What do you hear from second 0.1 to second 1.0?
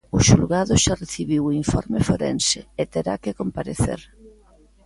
O xulgado xa